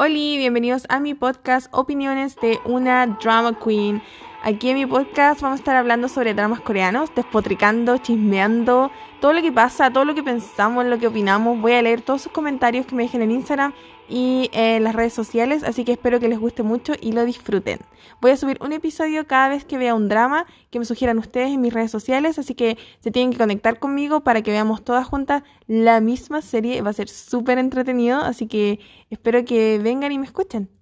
Hola, 0.00 0.14
bienvenidos 0.14 0.84
a 0.90 1.00
mi 1.00 1.14
podcast 1.14 1.66
Opiniones 1.72 2.36
de 2.36 2.60
una 2.64 3.18
Drama 3.20 3.58
Queen. 3.58 4.00
Aquí 4.40 4.70
en 4.70 4.76
mi 4.76 4.86
podcast 4.86 5.40
vamos 5.42 5.58
a 5.58 5.60
estar 5.60 5.74
hablando 5.74 6.08
sobre 6.08 6.32
dramas 6.32 6.60
coreanos, 6.60 7.12
despotricando, 7.12 7.98
chismeando, 7.98 8.92
todo 9.20 9.32
lo 9.32 9.42
que 9.42 9.50
pasa, 9.50 9.92
todo 9.92 10.04
lo 10.04 10.14
que 10.14 10.22
pensamos, 10.22 10.86
lo 10.86 10.96
que 10.98 11.08
opinamos. 11.08 11.60
Voy 11.60 11.72
a 11.72 11.82
leer 11.82 12.02
todos 12.02 12.22
sus 12.22 12.32
comentarios 12.32 12.86
que 12.86 12.94
me 12.94 13.02
dejen 13.02 13.22
en 13.22 13.32
Instagram 13.32 13.74
y 14.08 14.48
en 14.52 14.84
las 14.84 14.94
redes 14.94 15.12
sociales, 15.12 15.64
así 15.64 15.84
que 15.84 15.92
espero 15.92 16.20
que 16.20 16.28
les 16.28 16.38
guste 16.38 16.62
mucho 16.62 16.94
y 17.00 17.12
lo 17.12 17.24
disfruten. 17.24 17.80
Voy 18.20 18.30
a 18.30 18.36
subir 18.36 18.58
un 18.60 18.72
episodio 18.72 19.26
cada 19.26 19.48
vez 19.48 19.64
que 19.64 19.76
vea 19.76 19.96
un 19.96 20.08
drama 20.08 20.46
que 20.70 20.78
me 20.78 20.84
sugieran 20.84 21.18
ustedes 21.18 21.52
en 21.52 21.60
mis 21.60 21.74
redes 21.74 21.90
sociales, 21.90 22.38
así 22.38 22.54
que 22.54 22.78
se 23.00 23.10
tienen 23.10 23.32
que 23.32 23.38
conectar 23.38 23.80
conmigo 23.80 24.20
para 24.20 24.42
que 24.42 24.52
veamos 24.52 24.84
todas 24.84 25.04
juntas 25.04 25.42
la 25.66 26.00
misma 26.00 26.42
serie. 26.42 26.80
Va 26.80 26.90
a 26.90 26.94
ser 26.94 27.08
súper 27.08 27.58
entretenido, 27.58 28.20
así 28.20 28.46
que 28.46 28.78
espero 29.10 29.44
que 29.44 29.80
vengan 29.82 30.12
y 30.12 30.18
me 30.18 30.26
escuchen. 30.26 30.77